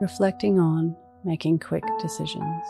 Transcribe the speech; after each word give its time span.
reflecting 0.00 0.60
on 0.60 0.94
making 1.24 1.58
quick 1.58 1.84
decisions. 2.00 2.64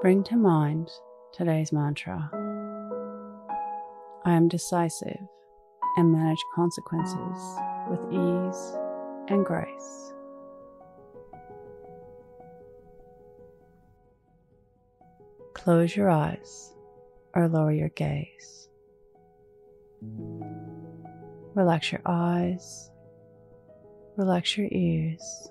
Bring 0.00 0.22
to 0.24 0.36
mind 0.36 0.88
today's 1.32 1.72
mantra 1.72 2.30
I 4.24 4.32
am 4.32 4.48
decisive 4.48 5.18
and 5.96 6.12
manage 6.12 6.42
consequences 6.54 7.58
with 7.88 8.00
ease 8.12 8.76
and 9.28 9.46
grace. 9.46 10.12
Close 15.54 15.96
your 15.96 16.10
eyes 16.10 16.74
or 17.34 17.48
lower 17.48 17.72
your 17.72 17.88
gaze. 17.90 18.68
Relax 21.54 21.92
your 21.92 22.02
eyes, 22.04 22.90
relax 24.16 24.56
your 24.58 24.68
ears, 24.70 25.50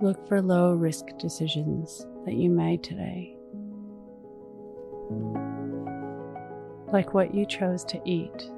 Look 0.00 0.28
for 0.28 0.40
low 0.40 0.74
risk 0.74 1.06
decisions 1.18 2.06
that 2.24 2.34
you 2.34 2.50
made 2.50 2.84
today, 2.84 3.36
like 6.92 7.14
what 7.14 7.34
you 7.34 7.44
chose 7.44 7.84
to 7.86 8.00
eat, 8.04 8.48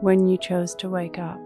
when 0.00 0.26
you 0.26 0.36
chose 0.36 0.74
to 0.74 0.88
wake 0.88 1.20
up, 1.20 1.38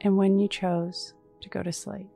and 0.00 0.16
when 0.16 0.38
you 0.38 0.48
chose 0.48 1.12
to 1.42 1.50
go 1.50 1.62
to 1.62 1.72
sleep. 1.72 2.08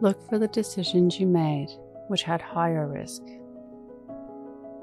Look 0.00 0.26
for 0.30 0.38
the 0.38 0.48
decisions 0.48 1.20
you 1.20 1.26
made 1.26 1.68
which 2.08 2.22
had 2.22 2.40
higher 2.40 2.88
risk 2.88 3.22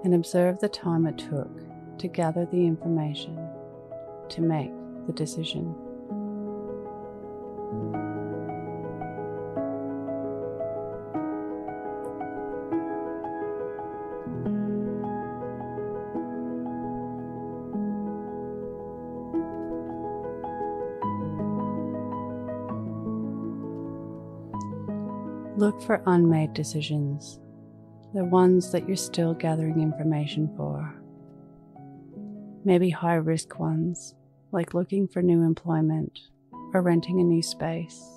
and 0.03 0.13
observe 0.13 0.59
the 0.59 0.69
time 0.69 1.07
it 1.07 1.17
took 1.17 1.49
to 1.97 2.07
gather 2.07 2.45
the 2.45 2.65
information 2.67 3.35
to 4.29 4.41
make 4.41 4.71
the 5.07 5.13
decision. 5.13 5.75
Look 25.57 25.81
for 25.81 26.03
unmade 26.05 26.53
decisions, 26.53 27.39
the 28.13 28.23
ones 28.23 28.71
that 28.71 28.87
you're 28.87 28.95
still 28.95 29.33
gathering 29.33 29.81
information 29.81 30.53
for. 30.55 30.93
Maybe 32.63 32.91
high 32.91 33.15
risk 33.15 33.57
ones, 33.57 34.13
like 34.51 34.75
looking 34.75 35.07
for 35.07 35.23
new 35.23 35.41
employment 35.41 36.19
or 36.75 36.83
renting 36.83 37.19
a 37.19 37.23
new 37.23 37.41
space. 37.41 38.16